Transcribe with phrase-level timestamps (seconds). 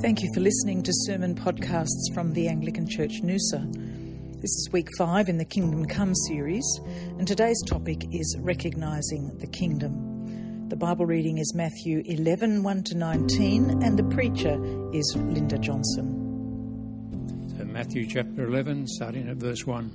[0.00, 3.68] Thank you for listening to sermon podcasts from the Anglican Church Noosa.
[4.40, 6.64] This is week five in the Kingdom Come series,
[7.18, 10.68] and today's topic is Recognising the Kingdom.
[10.68, 14.56] The Bible reading is Matthew 11 1 to 19, and the preacher
[14.94, 17.56] is Linda Johnson.
[17.58, 19.90] So, Matthew chapter 11, starting at verse 1.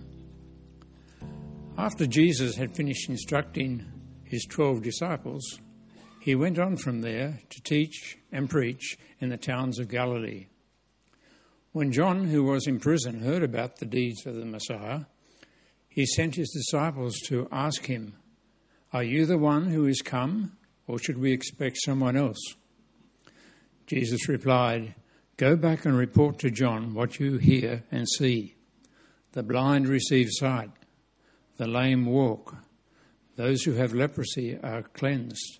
[1.78, 3.86] After Jesus had finished instructing
[4.26, 5.62] his twelve disciples,
[6.24, 10.46] he went on from there to teach and preach in the towns of Galilee.
[11.74, 15.02] When John, who was in prison, heard about the deeds of the Messiah,
[15.90, 18.16] he sent his disciples to ask him,
[18.94, 20.54] Are you the one who is come,
[20.88, 22.56] or should we expect someone else?
[23.86, 24.96] Jesus replied,
[25.36, 28.56] Go back and report to John what you hear and see.
[29.34, 30.72] The blind receive sight,
[31.58, 32.56] the lame walk,
[33.36, 35.60] those who have leprosy are cleansed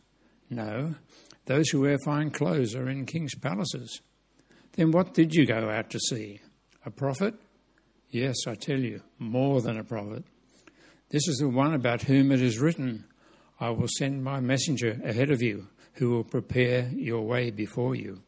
[0.51, 0.95] No,
[1.45, 4.01] those who wear fine clothes are in king's palaces.
[4.73, 6.41] Then what did you go out to see?
[6.85, 7.35] A prophet?
[8.09, 10.25] Yes, I tell you, more than a prophet.
[11.09, 13.05] This is the one about whom it is written,
[13.61, 18.21] I will send my messenger ahead of you, who will prepare your way before you.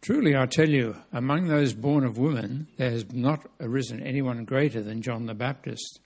[0.00, 4.80] Truly, I tell you, among those born of women, there has not arisen anyone greater
[4.82, 5.98] than John the Baptist.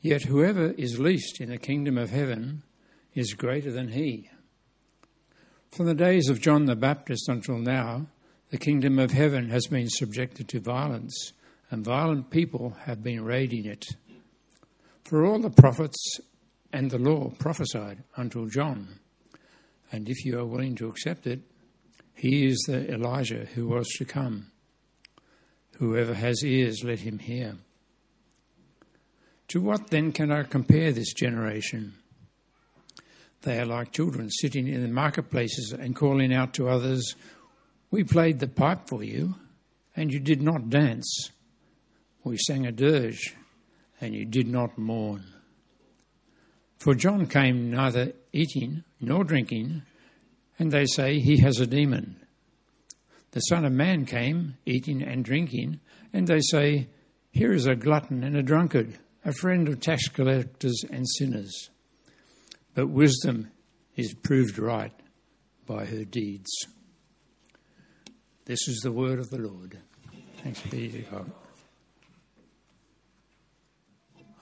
[0.00, 2.64] Yet whoever is least in the kingdom of heaven
[3.14, 4.30] is greater than he.
[5.70, 8.06] From the days of John the Baptist until now,
[8.50, 11.32] the kingdom of heaven has been subjected to violence,
[11.70, 13.84] and violent people have been raiding it.
[15.04, 16.20] For all the prophets
[16.72, 19.00] and the law prophesied until John,
[19.90, 21.40] and if you are willing to accept it,
[22.14, 24.52] he is the Elijah who was to come.
[25.78, 27.56] Whoever has ears, let him hear.
[29.48, 31.94] To what then can I compare this generation?
[33.44, 37.14] They are like children sitting in the marketplaces and calling out to others,
[37.90, 39.34] We played the pipe for you,
[39.94, 41.30] and you did not dance.
[42.24, 43.36] We sang a dirge,
[44.00, 45.24] and you did not mourn.
[46.78, 49.82] For John came neither eating nor drinking,
[50.58, 52.16] and they say he has a demon.
[53.32, 55.80] The Son of Man came eating and drinking,
[56.14, 56.88] and they say,
[57.30, 61.68] Here is a glutton and a drunkard, a friend of tax collectors and sinners
[62.74, 63.50] but wisdom
[63.96, 64.92] is proved right
[65.66, 66.50] by her deeds.
[68.46, 69.78] This is the word of the Lord.
[70.42, 71.30] Thanks be to God.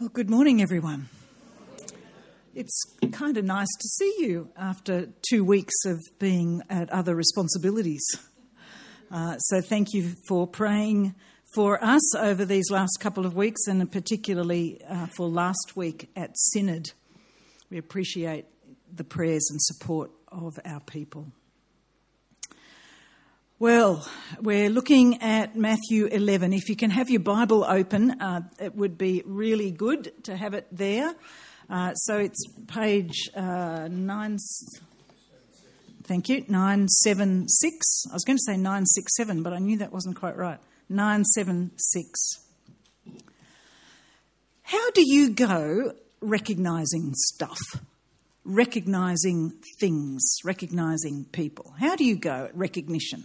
[0.01, 1.09] Well, good morning, everyone.
[2.55, 2.83] It's
[3.13, 8.05] kind of nice to see you after two weeks of being at other responsibilities.
[9.11, 11.15] Uh, so, thank you for praying
[11.55, 16.31] for us over these last couple of weeks, and particularly uh, for last week at
[16.35, 16.93] Synod.
[17.73, 18.45] We appreciate
[18.95, 21.33] the prayers and support of our people.
[23.59, 24.07] Well,
[24.43, 26.53] we're looking at Matthew 11.
[26.53, 30.53] If you can have your Bible open, uh, it would be really good to have
[30.53, 31.15] it there.
[31.71, 34.37] Uh, so it's page uh, 9.
[36.03, 38.05] Thank you, 976.
[38.11, 40.59] I was going to say 967, but I knew that wasn't quite right.
[40.91, 42.39] 976.
[44.61, 47.59] How do you go recognizing stuff,
[48.45, 51.75] recognizing things, recognizing people?
[51.79, 53.25] How do you go at recognition?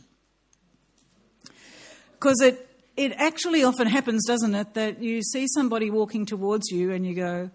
[2.13, 6.91] Because it, it actually often happens, doesn't it, that you see somebody walking towards you
[6.91, 7.51] and you go,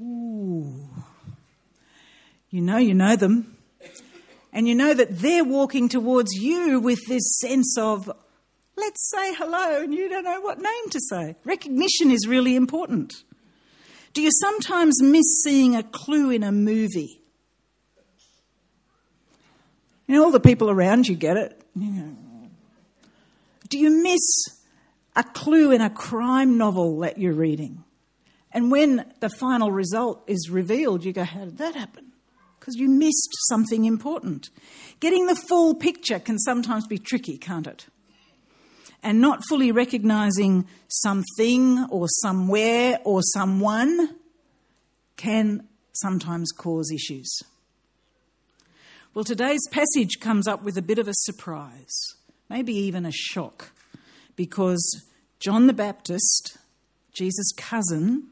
[0.00, 0.88] ooh.
[2.48, 3.56] You know, you know them.
[4.52, 8.10] And you know that they're walking towards you with this sense of,
[8.76, 11.36] let's say hello, and you don't know what name to say.
[11.44, 13.24] Recognition is really important.
[14.16, 17.20] Do you sometimes miss seeing a clue in a movie?
[20.06, 21.60] You know, all the people around you get it.
[23.68, 24.22] Do you miss
[25.16, 27.84] a clue in a crime novel that you're reading?
[28.52, 32.12] And when the final result is revealed, you go, How did that happen?
[32.58, 34.48] Because you missed something important.
[34.98, 37.84] Getting the full picture can sometimes be tricky, can't it?
[39.06, 44.16] And not fully recognizing something or somewhere or someone
[45.16, 47.40] can sometimes cause issues.
[49.14, 51.94] Well, today's passage comes up with a bit of a surprise,
[52.50, 53.70] maybe even a shock,
[54.34, 55.04] because
[55.38, 56.58] John the Baptist,
[57.12, 58.24] Jesus' cousin,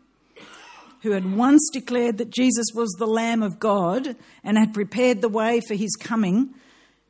[1.02, 5.28] who had once declared that Jesus was the Lamb of God and had prepared the
[5.28, 6.52] way for his coming,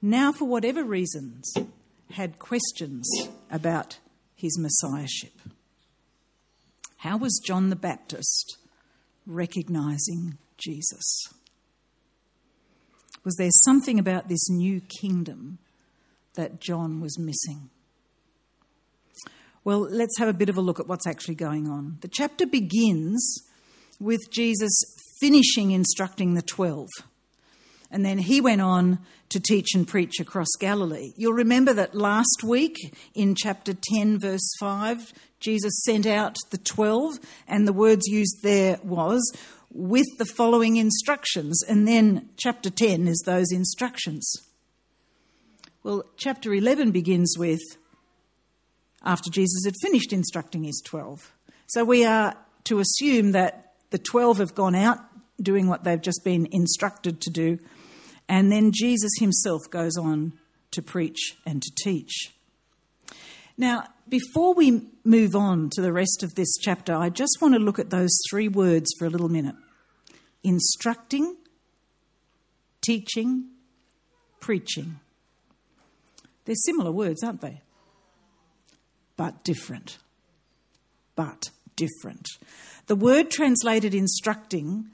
[0.03, 1.51] now, for whatever reasons,
[2.13, 3.09] had questions
[3.51, 3.99] about
[4.35, 5.33] his messiahship.
[6.99, 8.57] How was John the Baptist
[9.27, 11.29] recognizing Jesus?
[13.25, 15.59] Was there something about this new kingdom
[16.35, 17.71] that John was missing?
[19.65, 21.99] Well, let's have a bit of a look at what's actually going on.
[22.03, 23.43] The chapter begins
[23.99, 24.73] with Jesus
[25.21, 26.89] finishing instructing the 12.
[27.95, 28.99] And then he went on
[29.29, 31.13] to teach and preach across Galilee.
[31.17, 32.77] You'll remember that last week
[33.15, 38.81] in chapter 10, verse 5, Jesus sent out the 12, and the words used there
[38.83, 39.23] was,
[39.71, 41.63] with the following instructions.
[41.63, 44.29] And then chapter 10 is those instructions.
[45.85, 47.63] Well, chapter 11 begins with,
[49.05, 51.33] after Jesus had finished instructing his 12.
[51.69, 54.99] So we are to assume that the 12 have gone out
[55.41, 57.59] doing what they've just been instructed to do.
[58.29, 60.33] And then Jesus himself goes on
[60.71, 62.33] to preach and to teach.
[63.57, 67.61] Now, before we move on to the rest of this chapter, I just want to
[67.61, 69.55] look at those three words for a little minute
[70.43, 71.37] instructing,
[72.83, 73.49] teaching,
[74.41, 75.01] preaching.
[76.45, 77.63] They're similar words, aren't they?
[79.17, 79.97] But different.
[81.17, 82.27] But different.
[82.87, 84.91] The word translated instructing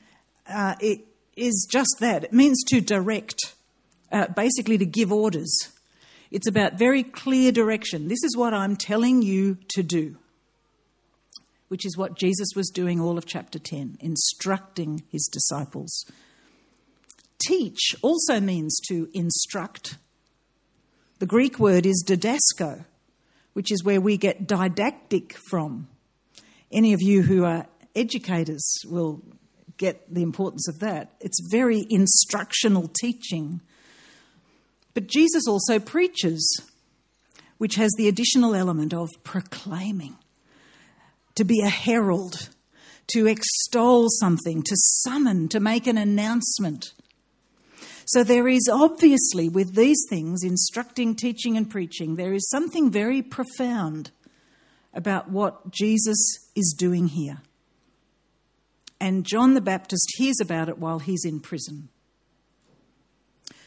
[0.48, 1.00] uh, it
[1.40, 2.24] is just that.
[2.24, 3.54] It means to direct,
[4.12, 5.52] uh, basically to give orders.
[6.30, 8.08] It's about very clear direction.
[8.08, 10.16] This is what I'm telling you to do,
[11.68, 16.04] which is what Jesus was doing all of chapter 10, instructing his disciples.
[17.38, 19.96] Teach also means to instruct.
[21.18, 22.84] The Greek word is didasko,
[23.54, 25.88] which is where we get didactic from.
[26.70, 27.66] Any of you who are
[27.96, 29.22] educators will
[29.80, 31.14] get the importance of that.
[31.20, 33.62] It's very instructional teaching.
[34.92, 36.62] But Jesus also preaches,
[37.56, 40.18] which has the additional element of proclaiming,
[41.34, 42.50] to be a herald,
[43.14, 46.92] to extol something, to summon, to make an announcement.
[48.04, 53.22] So there is obviously, with these things, instructing, teaching, and preaching, there is something very
[53.22, 54.10] profound
[54.92, 57.40] about what Jesus is doing here
[59.00, 61.88] and John the Baptist hears about it while he's in prison.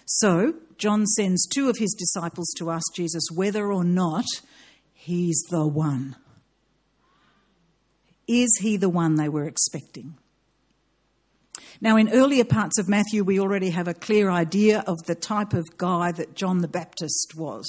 [0.05, 4.25] So, John sends two of his disciples to ask Jesus whether or not
[4.93, 6.15] he's the one.
[8.27, 10.17] Is he the one they were expecting?
[11.81, 15.53] Now, in earlier parts of Matthew, we already have a clear idea of the type
[15.53, 17.65] of guy that John the Baptist was.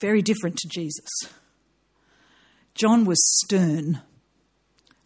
[0.00, 1.08] Very different to Jesus.
[2.74, 4.00] John was stern,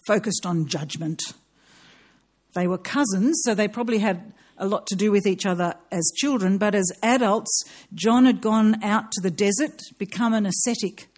[0.06, 1.20] focused on judgment.
[2.54, 6.12] They were cousins, so they probably had a lot to do with each other as
[6.16, 7.64] children, but as adults,
[7.94, 11.08] John had gone out to the desert, become an ascetic,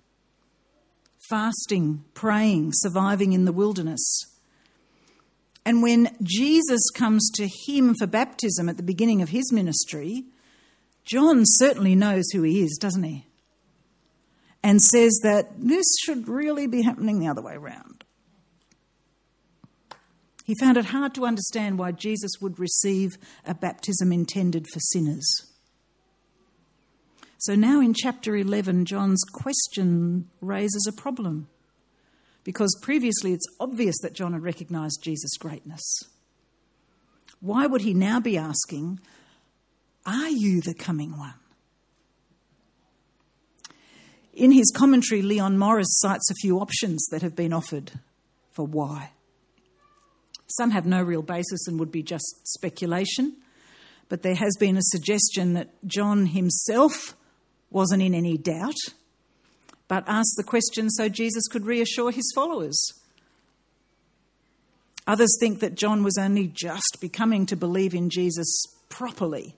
[1.28, 4.02] fasting, praying, surviving in the wilderness.
[5.66, 10.24] And when Jesus comes to him for baptism at the beginning of his ministry,
[11.04, 13.26] John certainly knows who he is, doesn't he?
[14.62, 18.03] And says that this should really be happening the other way around.
[20.44, 25.26] He found it hard to understand why Jesus would receive a baptism intended for sinners.
[27.38, 31.48] So now in chapter 11, John's question raises a problem
[32.44, 35.82] because previously it's obvious that John had recognized Jesus' greatness.
[37.40, 39.00] Why would he now be asking,
[40.04, 41.34] Are you the coming one?
[44.34, 47.92] In his commentary, Leon Morris cites a few options that have been offered
[48.52, 49.12] for why.
[50.56, 53.36] Some have no real basis and would be just speculation.
[54.08, 57.16] But there has been a suggestion that John himself
[57.70, 58.76] wasn't in any doubt,
[59.88, 62.78] but asked the question so Jesus could reassure his followers.
[65.06, 69.56] Others think that John was only just becoming to believe in Jesus properly,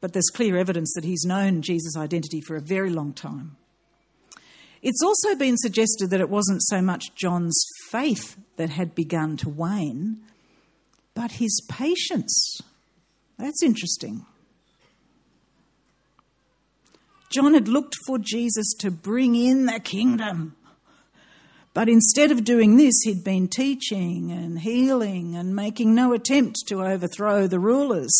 [0.00, 3.56] but there's clear evidence that he's known Jesus' identity for a very long time.
[4.82, 9.48] It's also been suggested that it wasn't so much John's faith that had begun to
[9.48, 10.18] wane,
[11.14, 12.60] but his patience.
[13.38, 14.24] That's interesting.
[17.30, 20.54] John had looked for Jesus to bring in the kingdom.
[21.74, 26.82] But instead of doing this, he'd been teaching and healing and making no attempt to
[26.82, 28.12] overthrow the rulers.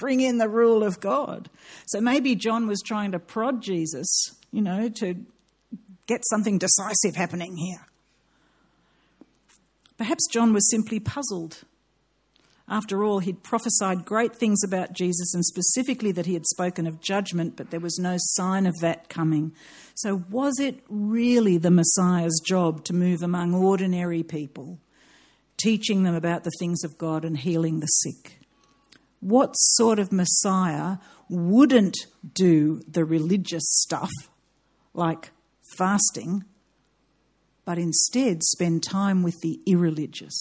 [0.00, 1.48] bring in the rule of God.
[1.86, 5.14] So maybe John was trying to prod Jesus, you know, to
[6.10, 7.86] get something decisive happening here.
[9.96, 11.62] Perhaps John was simply puzzled.
[12.68, 17.00] After all, he'd prophesied great things about Jesus and specifically that he had spoken of
[17.00, 19.52] judgment, but there was no sign of that coming.
[19.94, 24.78] So, was it really the Messiah's job to move among ordinary people,
[25.58, 28.38] teaching them about the things of God and healing the sick?
[29.20, 30.96] What sort of Messiah
[31.28, 31.96] wouldn't
[32.34, 34.10] do the religious stuff,
[34.94, 35.30] like
[35.76, 36.44] fasting,
[37.64, 40.38] but instead spend time with the irreligious.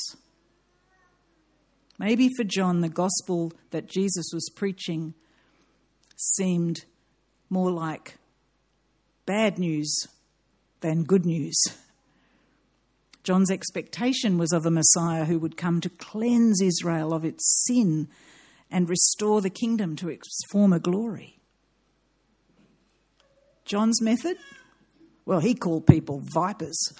[1.97, 5.13] Maybe for John, the gospel that Jesus was preaching
[6.15, 6.85] seemed
[7.49, 8.15] more like
[9.25, 10.07] bad news
[10.79, 11.57] than good news.
[13.23, 18.07] John's expectation was of a Messiah who would come to cleanse Israel of its sin
[18.71, 21.39] and restore the kingdom to its former glory.
[23.65, 24.37] John's method?
[25.29, 26.91] Well, he called people vipers.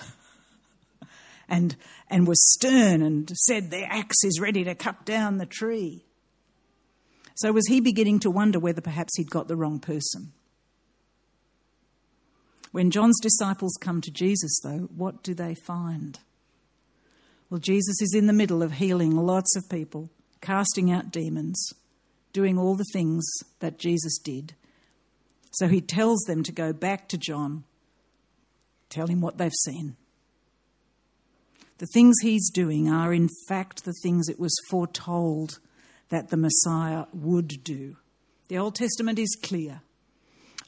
[1.50, 1.75] and,
[2.12, 6.05] and was stern and said, Their axe is ready to cut down the tree.
[7.33, 10.31] So was he beginning to wonder whether perhaps he'd got the wrong person?
[12.71, 16.19] When John's disciples come to Jesus, though, what do they find?
[17.50, 21.74] Well, Jesus is in the middle of healing lots of people, casting out demons,
[22.31, 23.27] doing all the things
[23.59, 24.53] that Jesus did.
[25.50, 27.63] So he tells them to go back to John,
[28.89, 29.96] tell him what they've seen.
[31.79, 35.60] The things he's doing are, in fact, the things it was foretold
[36.10, 37.96] that the Messiah would do.
[38.50, 39.81] The Old Testament is clear.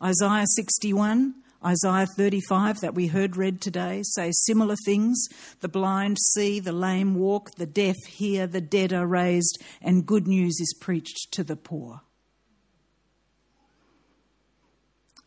[0.01, 1.35] Isaiah 61,
[1.65, 5.27] Isaiah 35, that we heard read today, say similar things.
[5.59, 10.27] The blind see, the lame walk, the deaf hear, the dead are raised, and good
[10.27, 12.01] news is preached to the poor.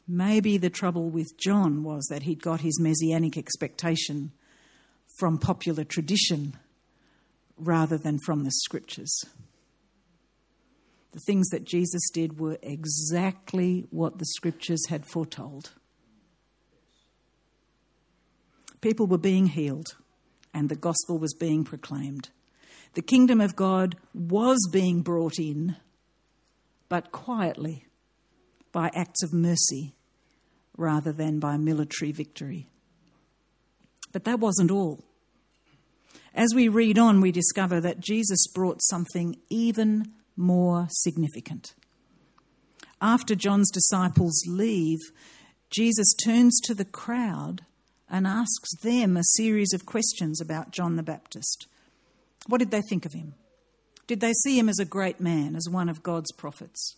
[0.07, 4.33] Maybe the trouble with John was that he'd got his messianic expectation
[5.19, 6.57] from popular tradition
[7.57, 9.25] rather than from the scriptures.
[11.13, 15.73] The things that Jesus did were exactly what the scriptures had foretold.
[18.81, 19.97] People were being healed,
[20.53, 22.31] and the gospel was being proclaimed.
[22.95, 25.77] The kingdom of God was being brought in,
[26.89, 27.87] but quietly,
[28.75, 29.95] by acts of mercy
[30.77, 32.69] rather than by military victory.
[34.13, 35.05] But that wasn't all.
[36.35, 41.75] As we read on, we discover that Jesus brought something even more significant.
[43.01, 44.99] After John's disciples leave,
[45.71, 47.63] Jesus turns to the crowd
[48.11, 51.69] and asks them a series of questions about John the Baptist.
[52.49, 53.35] What did they think of him?
[54.09, 56.97] Did they see him as a great man, as one of God's prophets?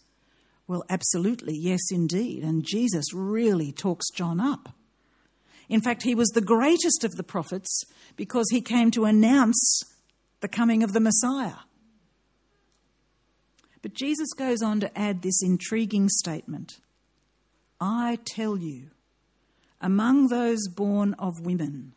[0.69, 2.43] Well, absolutely, yes, indeed.
[2.43, 4.71] And Jesus really talks John up.
[5.69, 7.85] In fact, he was the greatest of the prophets
[8.17, 9.83] because he came to announce
[10.41, 11.65] the coming of the Messiah.
[13.83, 16.79] But Jesus goes on to add this intriguing statement
[17.81, 18.91] I tell you,
[19.81, 21.93] among those born of women,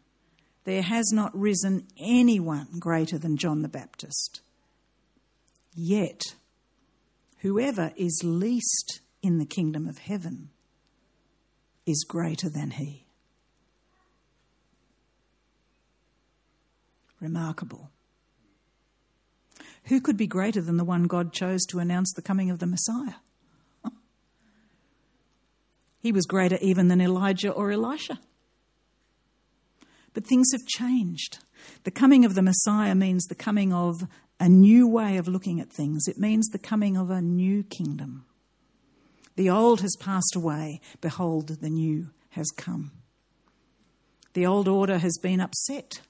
[0.66, 4.42] there has not risen anyone greater than John the Baptist.
[5.74, 6.36] Yet,
[7.40, 10.50] whoever is least in the kingdom of heaven
[11.86, 13.10] is greater than he.
[17.20, 17.90] remarkable.
[19.86, 22.68] Who could be greater than the one God chose to announce the coming of the
[22.68, 23.16] Messiah?
[26.02, 28.20] He was greater even than Elijah or Elisha.
[30.14, 31.40] But things have changed.
[31.84, 34.08] The coming of the Messiah means the coming of
[34.40, 38.26] a new way of looking at things, it means the coming of a new kingdom.
[39.36, 42.92] The old has passed away, behold, the new has come.
[44.34, 46.02] The old order has been upset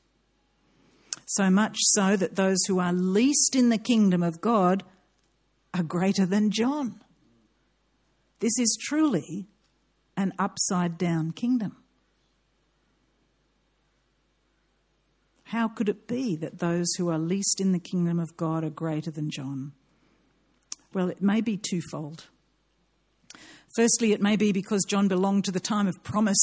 [1.26, 4.84] so much so that those who are least in the kingdom of God
[5.74, 7.02] are greater than John.
[8.40, 9.48] This is truly
[10.18, 11.79] an upside down kingdom.
[15.50, 18.70] How could it be that those who are least in the kingdom of God are
[18.70, 19.74] greater than John?
[20.94, 22.26] Well, it may be twofold.
[23.76, 26.38] Firstly, it may be because John belonged to the time of promise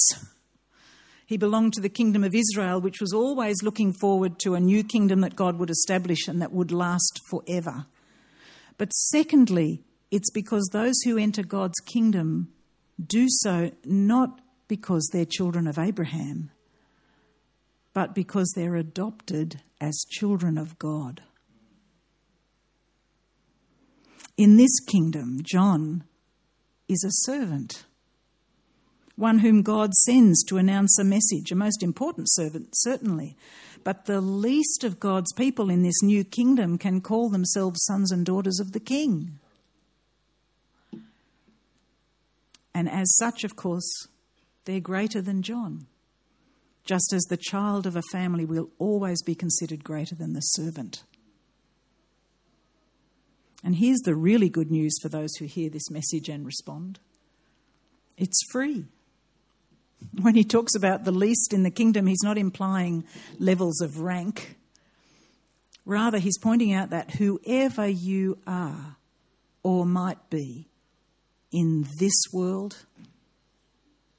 [1.27, 4.85] he belonged to the kingdom of Israel, which was always looking forward to a new
[4.85, 7.87] kingdom that God would establish and that would last forever.
[8.79, 9.83] But secondly,
[10.13, 12.53] it's because those who enter God's kingdom
[13.05, 16.53] do so not because they're children of Abraham,
[17.97, 21.23] but because they're adopted as children of God.
[24.37, 26.05] In this kingdom, John
[26.91, 27.87] is a servant,
[29.17, 33.35] one whom God sends to announce a message, a most important servant, certainly.
[33.83, 38.26] But the least of God's people in this new kingdom can call themselves sons and
[38.26, 39.38] daughters of the king.
[42.75, 44.07] And as such, of course,
[44.67, 45.87] they're greater than John,
[46.87, 51.02] just as the child of a family will always be considered greater than the servant.
[53.62, 57.00] And here's the really good news for those who hear this message and respond
[58.16, 58.87] it's free.
[60.21, 63.05] When he talks about the least in the kingdom, he's not implying
[63.38, 64.57] levels of rank.
[65.85, 68.97] Rather, he's pointing out that whoever you are
[69.62, 70.69] or might be
[71.52, 72.85] in this world,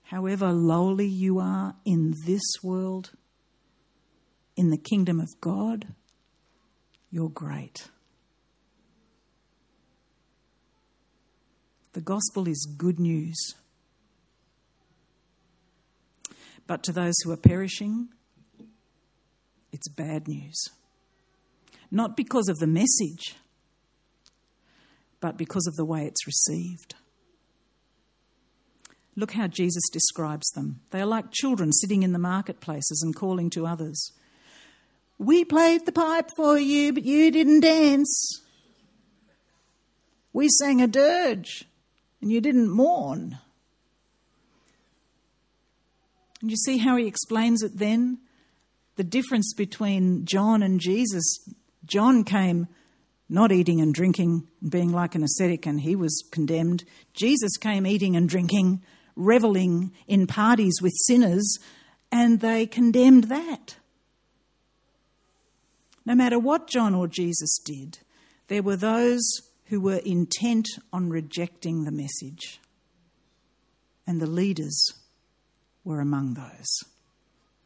[0.09, 3.11] however lowly you are in this world,
[4.55, 5.87] in the kingdom of God,
[7.11, 7.89] you're great.
[11.93, 13.35] The gospel is good news.
[16.67, 18.09] But to those who are perishing,
[19.71, 20.63] it's bad news.
[21.89, 23.35] Not because of the message,
[25.19, 26.95] but because of the way it's received.
[29.19, 30.81] Look how Jesus describes them.
[30.91, 34.11] They are like children sitting in the marketplaces and calling to others.
[35.17, 38.43] We played the pipe for you, but you didn't dance.
[40.33, 41.65] We sang a dirge,
[42.21, 43.39] and you didn't mourn.
[46.39, 48.19] And you see how he explains it then?
[48.97, 51.39] The difference between John and Jesus.
[51.85, 52.67] John came
[53.27, 56.83] not eating and drinking and being like an ascetic, and he was condemned.
[57.15, 58.83] Jesus came eating and drinking
[59.17, 61.57] reveling in parties with sinners,
[62.11, 63.75] and they condemned that.
[66.05, 67.99] No matter what John or Jesus did,
[68.47, 69.23] there were those
[69.65, 72.61] who were intent on rejecting the message.
[74.05, 74.93] And the leaders
[75.83, 76.83] were among those,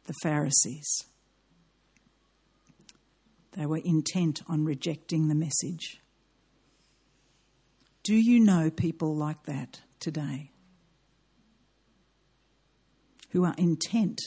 [0.06, 1.04] the Pharisees.
[3.52, 6.00] They were intent on rejecting the message.
[8.02, 10.51] Do you know people like that today?
[13.32, 14.20] Who are intent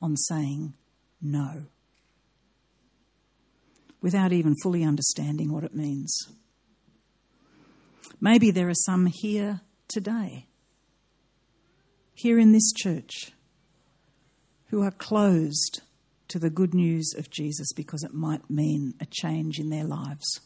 [0.00, 0.74] on saying
[1.20, 1.66] no
[4.00, 6.14] without even fully understanding what it means.
[8.20, 10.46] Maybe there are some here today,
[12.12, 13.32] here in this church,
[14.66, 15.80] who are closed
[16.28, 20.40] to the good news of Jesus because it might mean a change in their lives.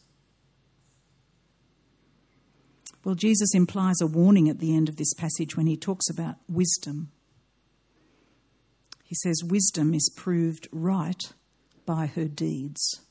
[3.03, 6.35] Well, Jesus implies a warning at the end of this passage when he talks about
[6.47, 7.11] wisdom.
[9.09, 11.33] He says, Wisdom is proved right
[11.83, 13.01] by her deeds.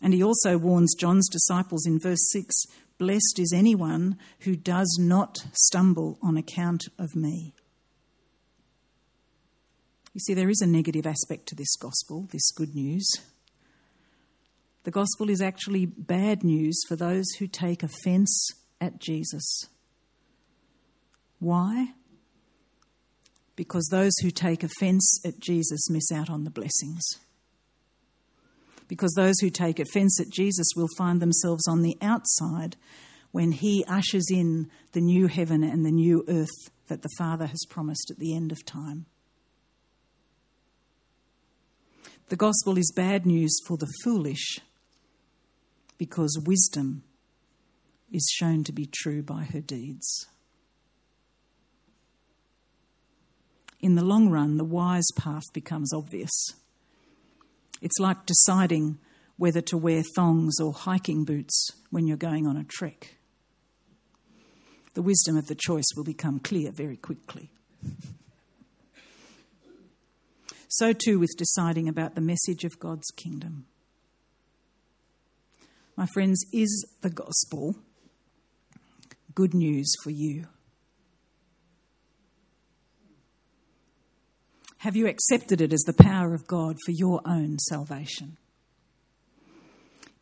[0.00, 2.64] And he also warns John's disciples in verse 6
[2.96, 7.52] Blessed is anyone who does not stumble on account of me.
[10.14, 13.06] You see, there is a negative aspect to this gospel, this good news.
[14.84, 18.48] The gospel is actually bad news for those who take offence
[18.80, 19.66] at Jesus.
[21.38, 21.88] Why?
[23.56, 27.04] Because those who take offence at Jesus miss out on the blessings.
[28.88, 32.76] Because those who take offence at Jesus will find themselves on the outside
[33.30, 37.64] when he ushers in the new heaven and the new earth that the Father has
[37.68, 39.06] promised at the end of time.
[42.28, 44.58] The gospel is bad news for the foolish
[45.98, 47.04] because wisdom
[48.10, 50.26] is shown to be true by her deeds.
[53.84, 56.32] In the long run, the wise path becomes obvious.
[57.82, 58.98] It's like deciding
[59.36, 63.16] whether to wear thongs or hiking boots when you're going on a trek.
[64.94, 67.50] The wisdom of the choice will become clear very quickly.
[70.68, 73.66] so, too, with deciding about the message of God's kingdom.
[75.94, 77.76] My friends, is the gospel
[79.34, 80.46] good news for you?
[84.84, 88.36] Have you accepted it as the power of God for your own salvation?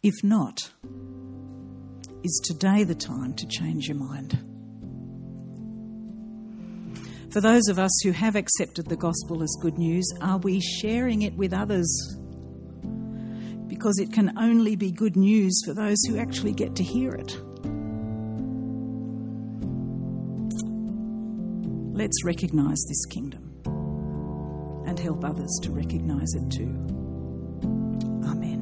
[0.05, 0.71] If not,
[2.23, 4.39] is today the time to change your mind?
[7.33, 11.23] For those of us who have accepted the gospel as good news, are we sharing
[11.23, 12.17] it with others?
[13.67, 17.37] Because it can only be good news for those who actually get to hear it.
[21.97, 23.42] Let's recognize this kingdom
[25.03, 26.71] help others to recognize it too.
[28.25, 28.61] Amen.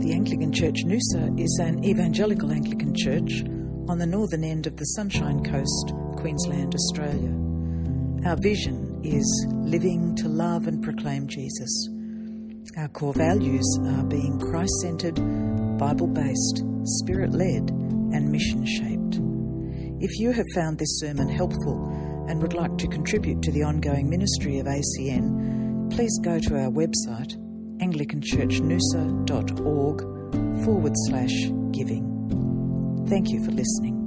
[0.00, 3.44] The Anglican Church Noosa is an evangelical Anglican church
[3.88, 7.32] on the northern end of the Sunshine Coast, Queensland, Australia.
[8.28, 11.88] Our vision is living to love and proclaim Jesus.
[12.76, 15.14] Our core values are being Christ centered,
[15.78, 17.70] Bible based, Spirit led,
[18.12, 19.29] and mission shaped.
[20.00, 24.08] If you have found this sermon helpful and would like to contribute to the ongoing
[24.08, 27.36] ministry of ACN, please go to our website
[27.80, 30.00] anglicanchurchnoosa.org
[30.64, 31.34] forward slash
[31.72, 33.04] giving.
[33.08, 33.99] Thank you for listening.